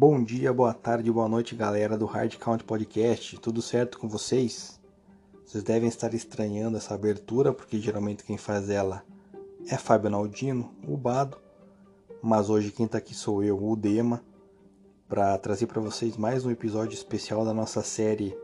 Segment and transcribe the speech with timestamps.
[0.00, 3.36] Bom dia, boa tarde, boa noite, galera do Hard Count Podcast.
[3.40, 4.78] Tudo certo com vocês?
[5.44, 9.02] Vocês devem estar estranhando essa abertura, porque geralmente quem faz ela
[9.68, 11.36] é Fábio Naldino, o Bado.
[12.22, 14.22] Mas hoje quem está aqui sou eu, o Dema,
[15.08, 18.38] para trazer para vocês mais um episódio especial da nossa série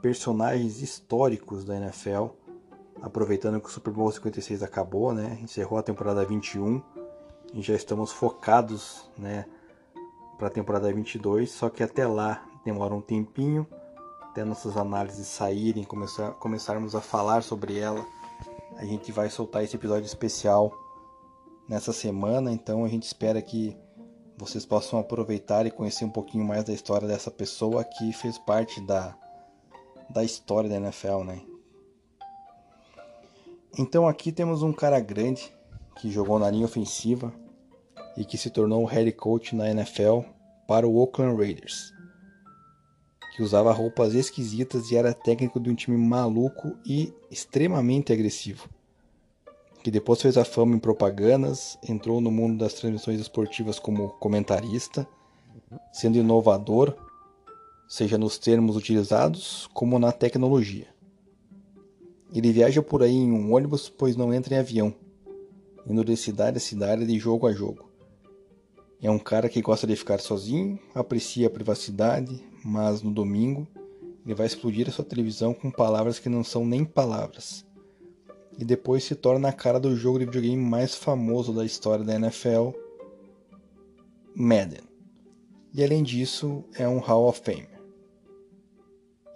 [0.00, 2.26] Personagens Históricos da NFL.
[3.02, 5.36] Aproveitando que o Super Bowl 56 acabou, né?
[5.42, 6.80] Encerrou a temporada 21
[7.52, 9.46] e já estamos focados, né?
[10.38, 13.66] Para a temporada 22, só que até lá demora um tempinho
[14.36, 18.04] até nossas análises saírem, começar, começarmos a falar sobre ela.
[18.76, 20.70] A gente vai soltar esse episódio especial
[21.66, 23.74] nessa semana, então a gente espera que
[24.36, 28.78] vocês possam aproveitar e conhecer um pouquinho mais da história dessa pessoa que fez parte
[28.82, 29.16] da,
[30.10, 31.40] da história da NFL, né?
[33.78, 35.50] Então aqui temos um cara grande
[35.96, 37.32] que jogou na linha ofensiva,
[38.16, 40.20] e que se tornou o head coach na NFL
[40.66, 41.92] para o Oakland Raiders,
[43.34, 48.68] que usava roupas esquisitas e era técnico de um time maluco e extremamente agressivo,
[49.82, 55.06] que depois fez a fama em propagandas, entrou no mundo das transmissões esportivas como comentarista,
[55.92, 56.96] sendo inovador,
[57.88, 60.88] seja nos termos utilizados como na tecnologia.
[62.34, 64.94] Ele viaja por aí em um ônibus, pois não entra em avião,
[65.86, 67.85] indo de cidade a cidade de jogo a jogo.
[69.00, 73.68] É um cara que gosta de ficar sozinho, aprecia a privacidade, mas no domingo
[74.24, 77.64] ele vai explodir a sua televisão com palavras que não são nem palavras.
[78.58, 82.14] E depois se torna a cara do jogo de videogame mais famoso da história da
[82.14, 82.70] NFL,
[84.34, 84.80] Madden.
[85.74, 87.68] E além disso, é um Hall of Fame.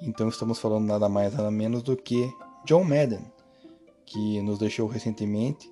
[0.01, 2.33] Então estamos falando nada mais nada menos do que
[2.65, 3.31] John Madden,
[4.07, 5.71] que nos deixou recentemente,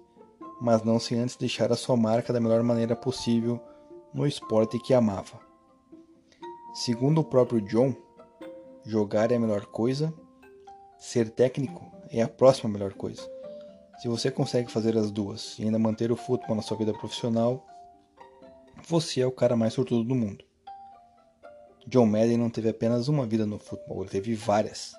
[0.61, 3.59] mas não sem antes deixar a sua marca da melhor maneira possível
[4.13, 5.41] no esporte que amava.
[6.75, 7.95] Segundo o próprio John,
[8.85, 10.13] jogar é a melhor coisa,
[10.99, 13.23] ser técnico é a próxima melhor coisa.
[13.99, 17.67] Se você consegue fazer as duas e ainda manter o futebol na sua vida profissional,
[18.87, 20.45] você é o cara mais sortudo do mundo.
[21.87, 24.95] John Madden não teve apenas uma vida no futebol, ele teve várias.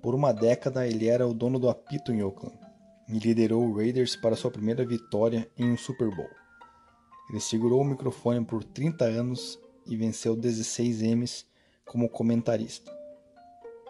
[0.00, 2.58] Por uma década, ele era o dono do apito em Oakland
[3.08, 6.41] e liderou o Raiders para sua primeira vitória em um Super Bowl.
[7.30, 11.46] Ele segurou o microfone por 30 anos e venceu 16 M's
[11.84, 12.90] como comentarista.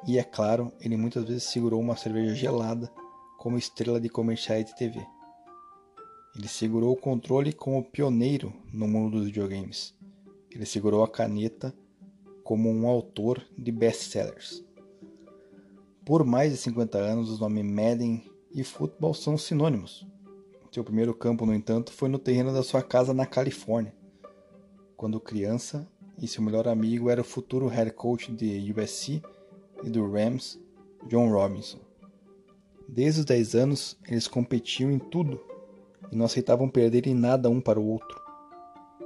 [0.07, 2.91] E é claro, ele muitas vezes segurou uma cerveja gelada
[3.39, 5.05] como estrela de comerciais de TV.
[6.35, 9.95] Ele segurou o controle como pioneiro no mundo dos videogames.
[10.51, 11.75] Ele segurou a caneta
[12.43, 14.65] como um autor de best-sellers.
[16.05, 20.07] Por mais de 50 anos, os nomes Madden e futebol são sinônimos.
[20.73, 23.95] Seu primeiro campo, no entanto, foi no terreno da sua casa na Califórnia,
[24.97, 29.23] quando criança e seu melhor amigo era o futuro head coach de USC
[29.85, 30.59] e do Rams,
[31.09, 31.79] John Robinson.
[32.89, 35.39] Desde os 10 anos, eles competiam em tudo
[36.11, 38.19] e não aceitavam perder em nada um para o outro.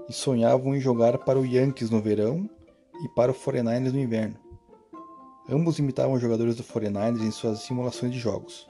[0.09, 2.49] E sonhavam em jogar para o Yankees no verão
[3.03, 4.37] e para o 49ers no inverno.
[5.49, 8.69] Ambos imitavam jogadores do 49ers em suas simulações de jogos.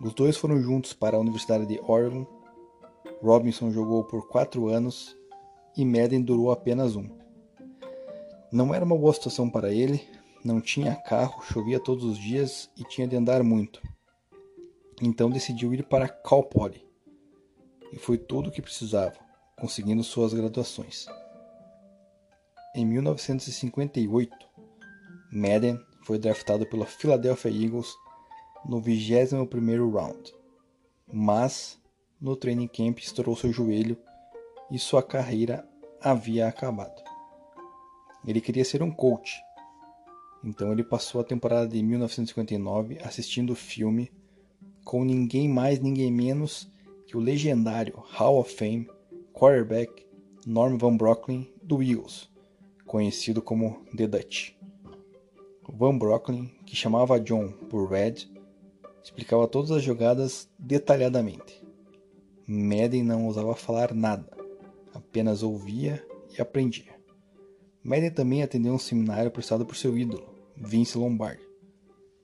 [0.00, 2.24] Os dois foram juntos para a Universidade de Oregon.
[3.20, 5.16] Robinson jogou por quatro anos
[5.76, 7.08] e Madden durou apenas um.
[8.52, 10.00] Não era uma boa situação para ele,
[10.44, 13.82] não tinha carro, chovia todos os dias e tinha de andar muito.
[15.02, 16.86] Então decidiu ir para Cal Poly.
[17.92, 19.16] E foi tudo o que precisava,
[19.58, 21.06] conseguindo suas graduações.
[22.74, 24.32] Em 1958,
[25.32, 27.92] Madden foi draftado pela Philadelphia Eagles
[28.64, 30.34] no 21º round,
[31.12, 31.78] mas
[32.20, 33.96] no training camp estourou seu joelho
[34.70, 35.68] e sua carreira
[36.00, 37.02] havia acabado.
[38.26, 39.40] Ele queria ser um coach,
[40.44, 44.10] então ele passou a temporada de 1959 assistindo o filme
[44.84, 46.70] com ninguém mais, ninguém menos
[47.06, 48.88] que o legendário Hall of Fame
[49.32, 50.06] quarterback
[50.46, 52.28] Norm Van Brocklin do Eagles,
[52.86, 54.52] conhecido como The Dutch.
[55.68, 58.14] Van Brocklin, que chamava John por Red,
[59.02, 61.64] explicava todas as jogadas detalhadamente.
[62.46, 64.30] Madden não ousava falar nada,
[64.94, 66.04] apenas ouvia
[66.36, 66.98] e aprendia.
[67.82, 71.46] Madden também atendeu um seminário prestado por seu ídolo, Vince Lombardi.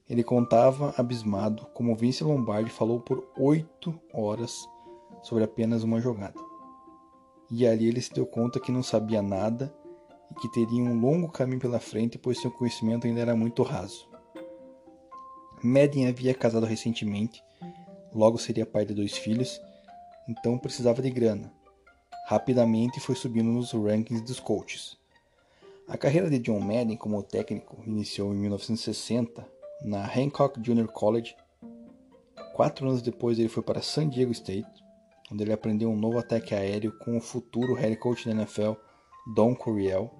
[0.09, 4.69] Ele contava, abismado, como Vince Lombardi falou por oito horas
[5.23, 6.39] sobre apenas uma jogada.
[7.51, 9.75] E ali ele se deu conta que não sabia nada
[10.31, 14.09] e que teria um longo caminho pela frente, pois seu conhecimento ainda era muito raso.
[15.67, 17.43] Madden havia casado recentemente,
[18.13, 19.59] logo seria pai de dois filhos,
[20.29, 21.51] então precisava de grana.
[22.27, 24.99] rapidamente foi subindo nos rankings dos coaches.
[25.89, 29.49] A carreira de John Madden como técnico iniciou em 1960
[29.83, 31.35] na Hancock Junior College.
[32.53, 34.69] Quatro anos depois ele foi para San Diego State,
[35.33, 38.73] onde ele aprendeu um novo ataque aéreo com o futuro head coach da NFL,
[39.35, 40.11] Don Coryell.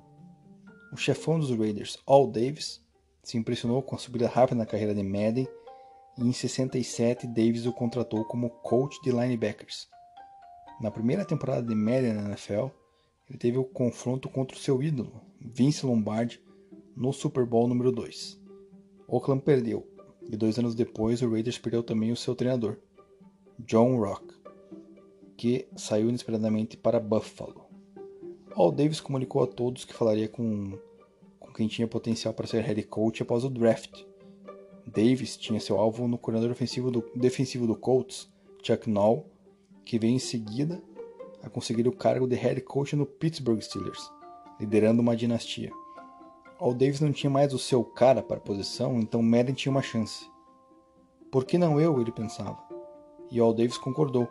[0.91, 2.84] O chefão dos Raiders, Al Davis,
[3.25, 5.49] se impressionou com a subida rápida na carreira de Madden
[6.19, 9.89] e em 67 Davis o contratou como coach de linebackers.
[10.81, 12.69] Na primeira temporada de Madden na NFL,
[13.29, 16.43] ele teve o confronto contra o seu ídolo, Vince Lombardi,
[16.97, 18.41] no Super Bowl número 2.
[19.09, 19.87] Oakland perdeu,
[20.31, 22.77] e dois anos depois o Raiders perdeu também o seu treinador,
[23.59, 24.35] John Rock,
[25.37, 27.65] que saiu inesperadamente para Buffalo.
[28.55, 30.94] Al Davis comunicou a todos que falaria com, com
[31.55, 34.05] quem tinha potencial para ser head coach após o draft.
[34.87, 36.55] Davis tinha seu alvo no coordenador
[36.91, 38.31] do, defensivo do Colts,
[38.63, 39.27] Chuck Noll,
[39.85, 40.83] que veio em seguida
[41.43, 44.11] a conseguir o cargo de head coach no Pittsburgh Steelers,
[44.59, 45.71] liderando uma dinastia.
[46.59, 49.83] Al Davis não tinha mais o seu cara para a posição, então Madden tinha uma
[49.83, 50.31] chance.
[51.31, 52.01] Por que não eu?
[52.01, 52.59] ele pensava.
[53.31, 54.29] E Al Davis concordou,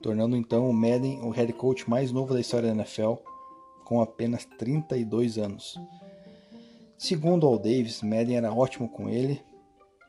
[0.00, 3.14] tornando então o Madden o head coach mais novo da história da NFL,
[3.84, 5.76] com apenas 32 anos.
[7.06, 9.44] Segundo Al Davis, Madden era ótimo com ele,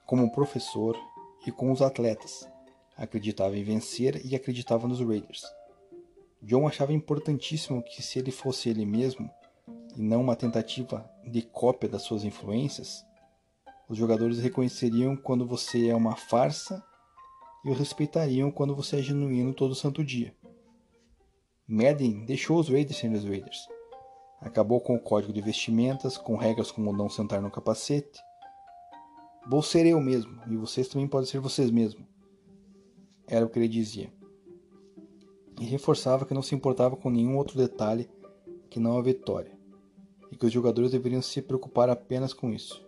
[0.06, 0.98] como professor
[1.46, 2.50] e com os atletas.
[2.96, 5.44] Acreditava em vencer e acreditava nos Raiders.
[6.42, 9.30] John achava importantíssimo que, se ele fosse ele mesmo,
[9.98, 13.06] e não uma tentativa de cópia das suas influências,
[13.90, 16.82] os jogadores reconheceriam quando você é uma farsa
[17.66, 20.34] e o respeitariam quando você é genuíno todo santo dia.
[21.68, 23.75] Madden deixou os Raiders serem os Raiders.
[24.42, 28.20] Acabou com o código de vestimentas, com regras como não sentar no capacete.
[29.48, 32.06] Vou ser eu mesmo, e vocês também podem ser vocês mesmos.
[33.28, 34.12] Era o que ele dizia.
[35.60, 38.10] E reforçava que não se importava com nenhum outro detalhe
[38.70, 39.58] que não a vitória
[40.32, 42.86] e que os jogadores deveriam se preocupar apenas com isso.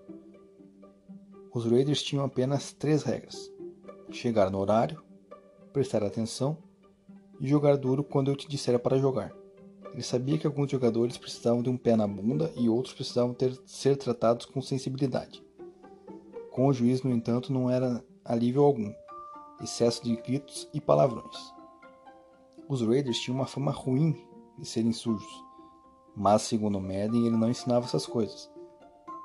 [1.53, 3.51] Os Raiders tinham apenas três regras:
[4.11, 5.01] chegar no horário,
[5.71, 6.57] prestar atenção
[7.39, 9.33] e jogar duro quando eu te disser para jogar.
[9.97, 13.59] Ele sabia que alguns jogadores precisavam de um pé na bunda e outros precisavam ter,
[13.65, 15.43] ser tratados com sensibilidade.
[16.51, 18.93] Com o juiz, no entanto, não era alívio algum,
[19.59, 21.35] excesso de gritos e palavrões.
[22.69, 24.15] Os Raiders tinham uma fama ruim
[24.59, 25.43] de serem sujos,
[26.15, 28.51] mas segundo Madden ele não ensinava essas coisas.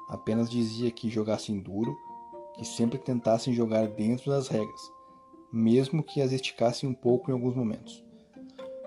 [0.09, 1.95] Apenas dizia que jogassem duro,
[2.55, 4.81] que sempre tentassem jogar dentro das regras,
[5.53, 8.02] mesmo que as esticassem um pouco em alguns momentos.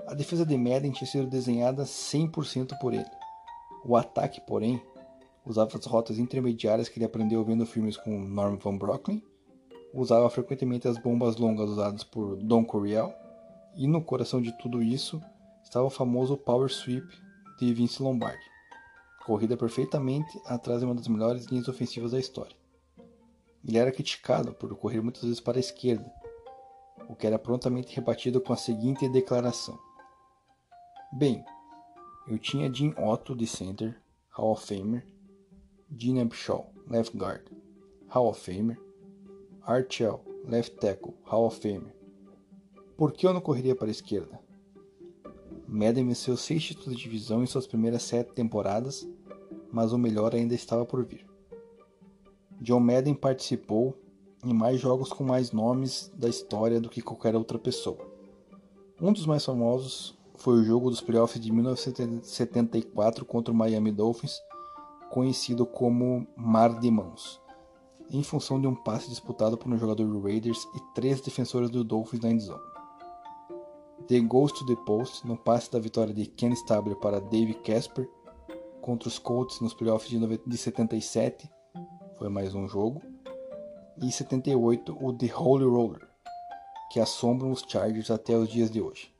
[0.07, 3.09] A defesa de Madden tinha sido desenhada 100% por ele.
[3.83, 4.79] O ataque, porém,
[5.43, 9.23] usava as rotas intermediárias que ele aprendeu vendo filmes com Norm Van Brocklin,
[9.91, 13.13] usava frequentemente as bombas longas usadas por Don Coryell,
[13.75, 15.21] e no coração de tudo isso
[15.63, 17.07] estava o famoso Power Sweep
[17.59, 18.45] de Vince Lombardi,
[19.25, 22.55] corrida perfeitamente atrás de uma das melhores linhas ofensivas da história.
[23.67, 26.05] Ele era criticado por correr muitas vezes para a esquerda,
[27.09, 29.79] o que era prontamente rebatido com a seguinte declaração:
[31.17, 31.45] Bem,
[32.27, 33.97] eu tinha Jim Otto de center,
[34.31, 35.07] Hall of Famer,
[35.89, 37.49] Gene Upshaw, left guard,
[38.09, 38.77] Hall of Famer,
[39.61, 41.95] Archell, left tackle, Hall of Famer.
[42.97, 44.37] Por que eu não correria para a esquerda?
[45.65, 49.07] Madden venceu seis títulos de divisão em suas primeiras sete temporadas,
[49.71, 51.25] mas o melhor ainda estava por vir.
[52.59, 53.97] John Madden participou
[54.43, 58.05] em mais jogos com mais nomes da história do que qualquer outra pessoa.
[58.99, 64.41] Um dos mais famosos foi o jogo dos playoffs de 1974 contra o Miami Dolphins,
[65.09, 67.41] conhecido como Mar de Mãos,
[68.09, 71.83] em função de um passe disputado por um jogador do Raiders e três defensores do
[71.83, 72.75] Dolphins na endzone.
[74.07, 78.07] The Ghost to the Post, no passe da vitória de Ken Stabler para Dave Casper
[78.81, 80.11] contra os Colts nos playoffs
[80.45, 81.49] de 77,
[82.17, 83.01] foi mais um jogo.
[84.03, 86.07] E 78, o The Holy Roller,
[86.91, 89.14] que assombram os Chargers até os dias de hoje.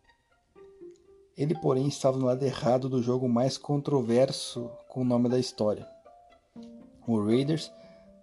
[1.37, 5.85] Ele, porém, estava no lado errado do jogo mais controverso com o nome da história.
[7.05, 7.71] O Raiders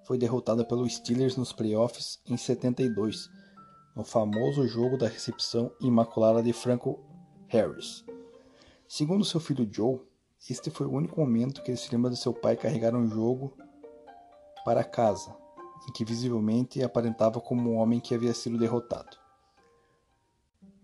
[0.05, 3.29] foi derrotado pelo Steelers nos playoffs em 72
[3.95, 6.99] no famoso jogo da recepção imaculada de Franco
[7.49, 8.03] Harris.
[8.89, 10.01] Segundo seu filho Joe,
[10.49, 13.55] este foi o único momento que ele se lembra de seu pai carregar um jogo
[14.65, 15.37] para casa,
[15.87, 19.22] em que visivelmente aparentava como um homem que havia sido derrotado.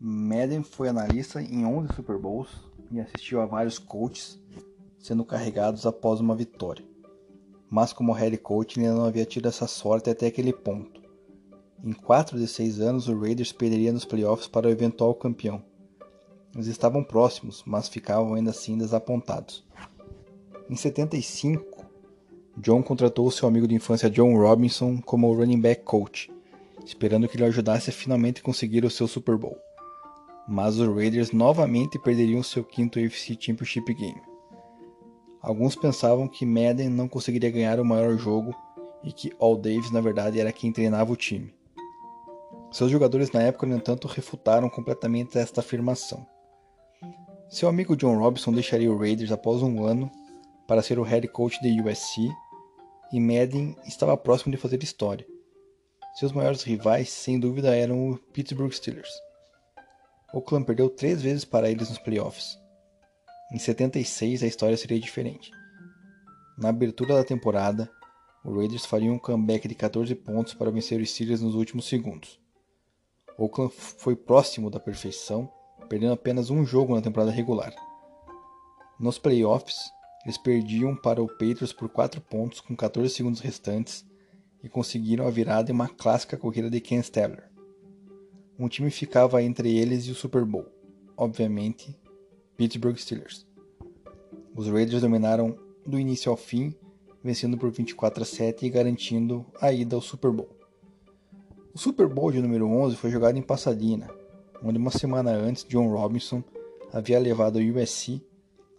[0.00, 2.48] Madden foi analista em 11 Super Bowls
[2.92, 4.40] e assistiu a vários coaches
[4.96, 6.84] sendo carregados após uma vitória.
[7.68, 11.02] Mas como head coach ele não havia tido essa sorte até aquele ponto.
[11.82, 15.62] Em 4 de 6 anos, o Raiders perderia nos playoffs para o eventual campeão.
[16.54, 19.66] Eles estavam próximos, mas ficavam ainda assim desapontados.
[20.70, 21.84] Em 75,
[22.56, 26.30] John contratou seu amigo de infância John Robinson como running back coach,
[26.84, 29.58] esperando que ele ajudasse a finalmente conseguir o seu Super Bowl.
[30.48, 34.22] Mas os Raiders novamente perderiam seu quinto AFC Championship Game.
[35.42, 38.54] Alguns pensavam que Madden não conseguiria ganhar o maior jogo
[39.04, 41.54] e que All Davis na verdade era quem treinava o time.
[42.70, 46.26] Seus jogadores na época, no entanto, refutaram completamente esta afirmação.
[47.48, 50.10] Seu amigo John Robinson deixaria o Raiders após um ano
[50.66, 52.28] para ser o head coach de USC
[53.12, 55.26] e Madden estava próximo de fazer história.
[56.14, 59.27] Seus maiores rivais, sem dúvida, eram o Pittsburgh Steelers.
[60.32, 62.58] Oakland perdeu três vezes para eles nos playoffs.
[63.50, 65.50] Em 76 a história seria diferente.
[66.58, 67.90] Na abertura da temporada,
[68.44, 72.38] o Raiders faria um comeback de 14 pontos para vencer os Steelers nos últimos segundos.
[73.38, 75.50] Oakland foi próximo da perfeição,
[75.88, 77.72] perdendo apenas um jogo na temporada regular.
[79.00, 79.76] Nos playoffs,
[80.24, 84.04] eles perdiam para o Patriots por 4 pontos com 14 segundos restantes
[84.62, 87.47] e conseguiram a virada em uma clássica corrida de Ken Stabler.
[88.58, 90.66] Um time ficava entre eles e o Super Bowl,
[91.16, 91.96] obviamente,
[92.56, 93.46] Pittsburgh Steelers.
[94.56, 96.74] Os Raiders dominaram do início ao fim,
[97.22, 100.48] vencendo por 24 a 7 e garantindo a ida ao Super Bowl.
[101.72, 104.10] O Super Bowl de número 11 foi jogado em Pasadena,
[104.60, 106.42] onde uma semana antes John Robinson
[106.92, 108.20] havia levado o USC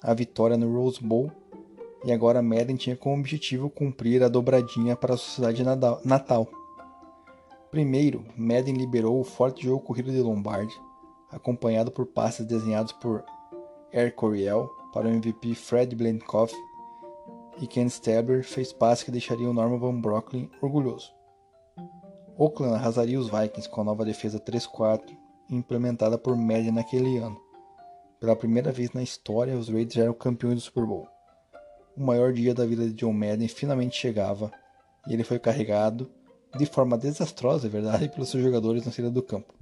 [0.01, 1.31] à vitória no Rose Bowl
[2.03, 5.63] e agora Madden tinha como objetivo cumprir a dobradinha para a sociedade
[6.03, 6.49] natal.
[7.71, 10.73] Primeiro, Madden liberou o forte jogo corrido de Lombardi,
[11.31, 13.23] acompanhado por passes desenhados por
[13.93, 16.53] Air Coryell para o MVP Fred Blankoff
[17.61, 21.13] e Ken Stabler fez passes que deixariam Norman Van Brocklin orgulhoso.
[22.37, 25.15] Oakland arrasaria os Vikings com a nova defesa 3-4
[25.49, 27.39] implementada por Madden naquele ano.
[28.19, 31.07] Pela primeira vez na história, os Raiders eram campeões do Super Bowl.
[31.95, 34.51] O maior dia da vida de John Madden finalmente chegava
[35.07, 36.09] e ele foi carregado,
[36.57, 39.53] de forma desastrosa, é verdade, pelos seus jogadores na saída do campo.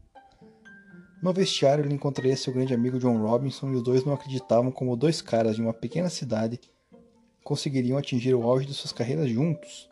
[1.22, 4.96] No vestiário, ele encontraria seu grande amigo John Robinson e os dois não acreditavam como
[4.96, 6.60] dois caras de uma pequena cidade
[7.44, 9.89] conseguiriam atingir o auge de suas carreiras juntos.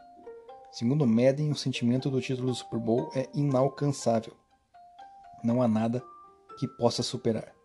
[0.71, 4.33] Segundo Madden, o sentimento do título do Super Bowl é inalcançável.
[5.43, 6.03] Não há nada
[6.59, 7.55] que possa superar.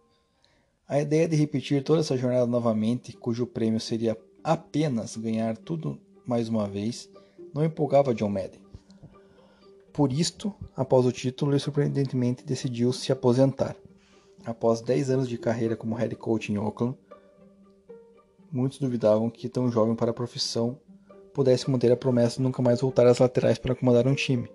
[0.87, 6.49] A ideia de repetir toda essa jornada novamente, cujo prêmio seria apenas ganhar tudo mais
[6.49, 7.11] uma vez,
[7.53, 8.70] não empolgava John Madden.
[10.01, 13.77] Por isto, após o título, ele surpreendentemente decidiu se aposentar.
[14.47, 16.97] Após 10 anos de carreira como head coach em Oakland,
[18.51, 20.81] muitos duvidavam que tão jovem para a profissão
[21.35, 24.51] pudesse manter a promessa de nunca mais voltar às laterais para comandar um time.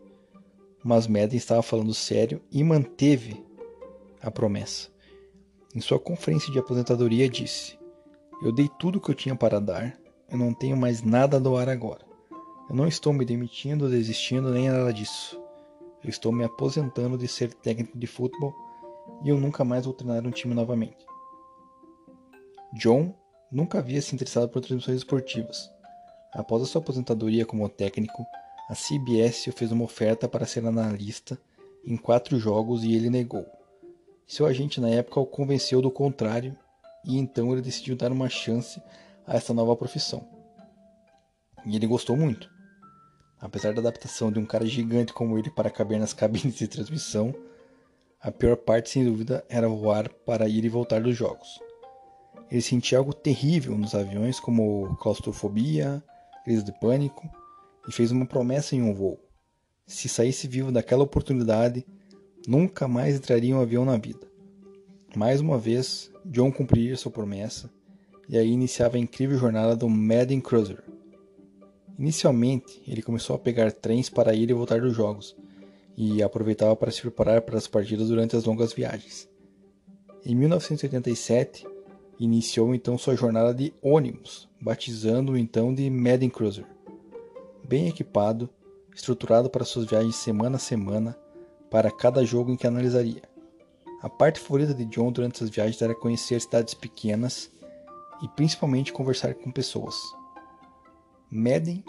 [0.83, 3.45] Mas Madden estava falando sério e manteve
[4.23, 4.89] a promessa.
[5.75, 7.77] Em sua conferência de aposentadoria, disse:
[8.43, 9.95] Eu dei tudo o que eu tinha para dar,
[10.27, 12.03] eu não tenho mais nada a doar agora.
[12.67, 15.39] Eu não estou me demitindo, desistindo, nem nada disso.
[16.03, 18.53] Eu estou me aposentando de ser técnico de futebol
[19.23, 21.05] e eu nunca mais vou treinar um time novamente.
[22.73, 23.13] John
[23.51, 25.71] nunca havia se interessado por transmissões esportivas.
[26.33, 28.25] Após a sua aposentadoria como técnico,
[28.67, 31.39] a CBS fez uma oferta para ser analista
[31.85, 33.45] em quatro jogos e ele negou.
[34.27, 36.57] Seu agente na época o convenceu do contrário
[37.05, 38.81] e então ele decidiu dar uma chance
[39.25, 40.27] a essa nova profissão.
[41.65, 42.54] E ele gostou muito.
[43.39, 47.33] Apesar da adaptação de um cara gigante como ele para caber nas cabines de transmissão,
[48.21, 51.59] a pior parte sem dúvida era voar para ir e voltar dos jogos.
[52.49, 56.03] Ele sentia algo terrível nos aviões, como claustrofobia,
[56.43, 57.29] crise de pânico,
[57.87, 59.19] e fez uma promessa em um voo.
[59.85, 61.85] Se saísse vivo daquela oportunidade,
[62.47, 64.27] Nunca mais entraria em um avião na vida.
[65.15, 67.71] Mais uma vez, John cumpriria sua promessa
[68.29, 70.83] e aí iniciava a incrível jornada do Madden Cruiser.
[71.97, 75.35] Inicialmente, ele começou a pegar trens para ir e voltar dos jogos
[75.97, 79.29] e aproveitava para se preparar para as partidas durante as longas viagens.
[80.25, 81.65] Em 1987,
[82.19, 86.65] iniciou então sua jornada de ônibus, batizando-o então de Madden Cruiser.
[87.63, 88.49] Bem equipado,
[88.93, 91.17] estruturado para suas viagens semana a semana,
[91.69, 93.23] para cada jogo em que analisaria.
[94.01, 97.49] A parte favorita de John durante essas viagens era conhecer cidades pequenas
[98.21, 99.95] e principalmente conversar com pessoas.
[101.35, 101.83] Madden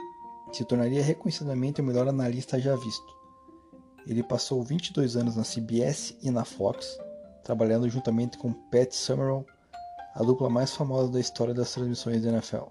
[0.50, 3.16] se tornaria reconhecidamente o melhor analista já visto.
[4.04, 6.98] Ele passou 22 anos na CBS e na Fox,
[7.44, 9.46] trabalhando juntamente com Pat Summerall,
[10.16, 12.64] a dupla mais famosa da história das transmissões da NFL.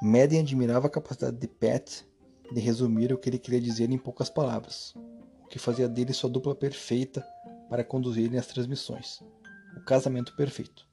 [0.00, 2.04] Madden admirava a capacidade de Pat
[2.52, 4.94] de resumir o que ele queria dizer em poucas palavras,
[5.50, 7.26] que fazia dele sua dupla perfeita
[7.68, 9.20] para conduzirem as transmissões.
[9.84, 10.86] casamento perfeito.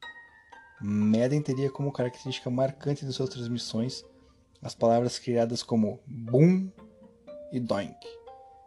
[0.81, 4.03] Madden teria como característica marcante de suas transmissões
[4.65, 6.71] as palavras criadas como boom
[7.51, 7.95] e doink,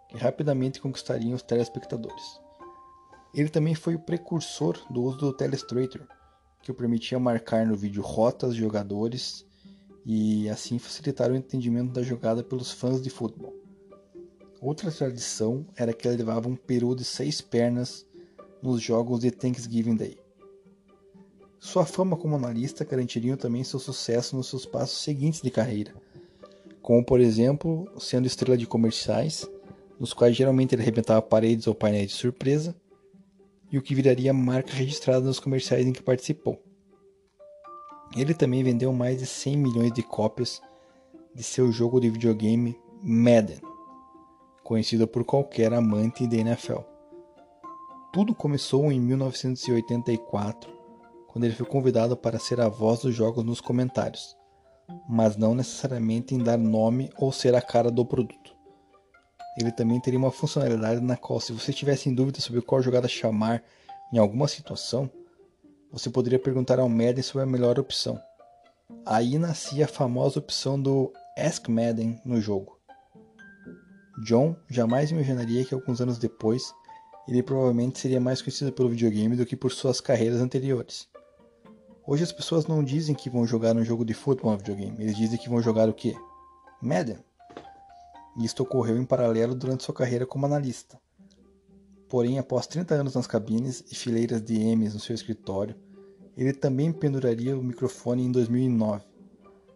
[0.08, 2.40] que rapidamente conquistariam os telespectadores.
[3.34, 6.06] Ele também foi o precursor do uso do Telestrator,
[6.62, 9.44] que o permitia marcar no vídeo rotas de jogadores
[10.06, 13.56] e assim facilitar o entendimento da jogada pelos fãs de futebol.
[14.62, 18.06] Outra tradição era que ele levava um peru de seis pernas
[18.62, 20.16] nos jogos de Thanksgiving Day.
[21.60, 25.92] Sua fama como analista garantiria também seu sucesso nos seus passos seguintes de carreira,
[26.80, 29.48] como por exemplo sendo estrela de comerciais,
[29.98, 32.76] nos quais geralmente ele arrebentava paredes ou painéis de surpresa,
[33.72, 36.62] e o que viraria marca registrada nos comerciais em que participou.
[38.16, 40.62] Ele também vendeu mais de 100 milhões de cópias
[41.34, 43.60] de seu jogo de videogame Madden,
[44.62, 46.78] conhecido por qualquer amante da NFL.
[48.12, 50.77] Tudo começou em 1984,
[51.38, 54.36] quando ele foi convidado para ser a voz dos jogos nos comentários,
[55.08, 58.56] mas não necessariamente em dar nome ou ser a cara do produto.
[59.56, 63.06] Ele também teria uma funcionalidade na qual, se você tivesse em dúvida sobre qual jogada
[63.06, 63.62] chamar
[64.12, 65.08] em alguma situação,
[65.92, 68.20] você poderia perguntar ao Madden sobre a melhor opção.
[69.06, 72.80] Aí nascia a famosa opção do Ask Madden no jogo.
[74.24, 76.74] John jamais imaginaria que alguns anos depois
[77.28, 81.06] ele provavelmente seria mais conhecido pelo videogame do que por suas carreiras anteriores.
[82.10, 85.14] Hoje as pessoas não dizem que vão jogar um jogo de futebol no videogame, eles
[85.14, 86.16] dizem que vão jogar o quê?
[86.80, 87.18] Madden.
[88.38, 90.98] Isto ocorreu em paralelo durante sua carreira como analista.
[92.08, 95.76] Porém, após 30 anos nas cabines e fileiras de M's no seu escritório,
[96.34, 99.04] ele também penduraria o microfone em 2009,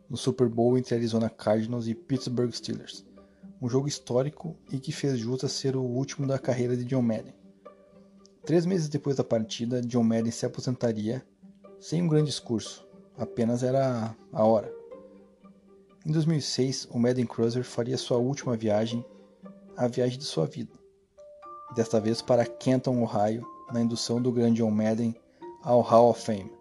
[0.08, 3.04] no Super Bowl entre Arizona Cardinals e Pittsburgh Steelers,
[3.60, 7.02] um jogo histórico e que fez jus a ser o último da carreira de John
[7.02, 7.34] Madden.
[8.42, 11.22] Três meses depois da partida, John Madden se aposentaria
[11.82, 12.86] sem um grande discurso,
[13.18, 14.72] apenas era a hora.
[16.06, 19.04] Em 2006, o Madden Cruiser faria sua última viagem,
[19.76, 20.80] a viagem de sua vida
[21.74, 25.16] desta vez para Kenton, Ohio, na indução do grande John Madden
[25.64, 26.52] ao Hall of Fame.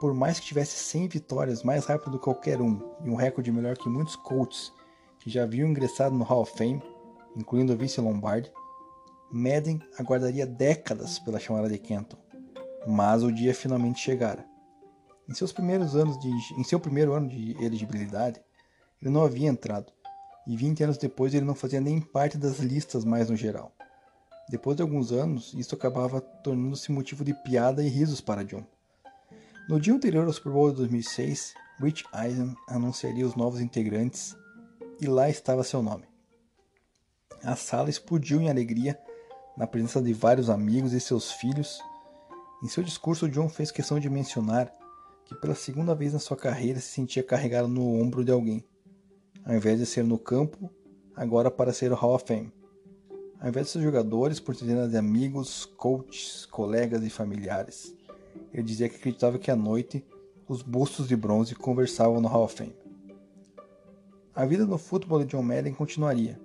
[0.00, 3.50] Por mais que tivesse 100 vitórias mais rápido do que qualquer um e um recorde
[3.50, 4.70] melhor que muitos coaches
[5.18, 6.82] que já haviam ingressado no Hall of Fame,
[7.34, 8.52] incluindo Vince Lombardi,
[9.30, 12.18] Madden aguardaria décadas pela chamada de Kenton,
[12.86, 14.44] mas o dia finalmente chegara.
[15.28, 18.40] Em seus primeiros anos de, em seu primeiro ano de elegibilidade,
[19.00, 19.92] ele não havia entrado,
[20.46, 23.72] e 20 anos depois ele não fazia nem parte das listas mais no geral.
[24.48, 28.64] Depois de alguns anos, isso acabava tornando-se motivo de piada e risos para John.
[29.68, 34.36] No dia anterior ao Super Bowl de 2006, Rich Eisen anunciaria os novos integrantes
[35.00, 36.04] e lá estava seu nome.
[37.44, 38.98] A sala explodiu em alegria
[39.56, 41.80] na presença de vários amigos e seus filhos.
[42.62, 44.70] Em seu discurso, John fez questão de mencionar
[45.24, 48.62] que pela segunda vez na sua carreira se sentia carregado no ombro de alguém,
[49.44, 50.70] ao invés de ser no campo,
[51.16, 52.52] agora para ser o Hall of Fame.
[53.40, 57.94] Ao invés de seus jogadores, por centenas de amigos, coaches, colegas e familiares.
[58.52, 60.04] Ele dizia que acreditava que à noite
[60.46, 62.76] os bustos de bronze conversavam no Hall of Fame.
[64.34, 66.38] A vida no futebol de John Madden continuaria.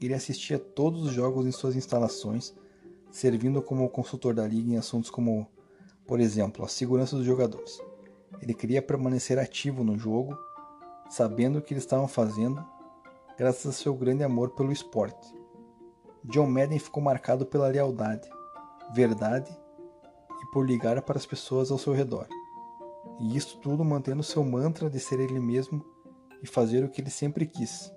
[0.00, 2.54] Ele assistia todos os jogos em suas instalações,
[3.16, 5.46] servindo como consultor da liga em assuntos como,
[6.06, 7.80] por exemplo, a segurança dos jogadores.
[8.42, 10.36] Ele queria permanecer ativo no jogo,
[11.08, 12.62] sabendo o que eles estavam fazendo,
[13.38, 15.34] graças a seu grande amor pelo esporte.
[16.24, 18.28] John Madden ficou marcado pela lealdade,
[18.94, 19.50] verdade
[20.42, 22.28] e por ligar para as pessoas ao seu redor.
[23.18, 25.82] E isso tudo mantendo seu mantra de ser ele mesmo
[26.42, 27.90] e fazer o que ele sempre quis.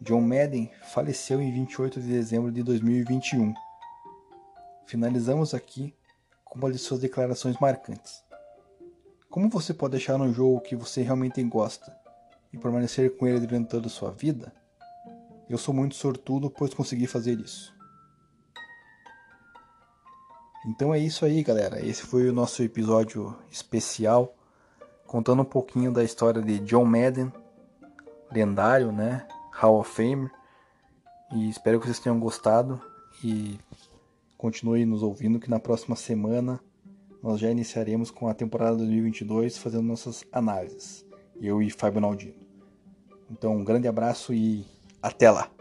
[0.00, 3.65] John Madden faleceu em 28 de dezembro de 2021.
[4.86, 5.92] Finalizamos aqui
[6.44, 8.22] com uma de suas declarações marcantes.
[9.28, 11.94] Como você pode achar um jogo que você realmente gosta
[12.52, 14.52] e permanecer com ele durante toda a sua vida?
[15.50, 17.74] Eu sou muito sortudo, pois consegui fazer isso.
[20.68, 21.84] Então é isso aí, galera.
[21.84, 24.34] Esse foi o nosso episódio especial,
[25.04, 27.32] contando um pouquinho da história de John Madden,
[28.32, 29.26] lendário, né?
[29.52, 30.30] Hall of Fame.
[31.32, 32.80] E espero que vocês tenham gostado
[33.22, 33.58] e
[34.36, 36.60] continue nos ouvindo que na próxima semana
[37.22, 41.04] nós já iniciaremos com a temporada 2022 fazendo nossas análises.
[41.40, 42.46] Eu e Fábio Naldino.
[43.30, 44.64] Então, um grande abraço e
[45.02, 45.55] até lá!